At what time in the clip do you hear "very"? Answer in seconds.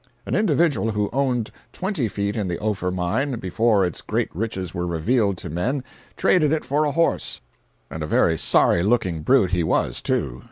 8.07-8.35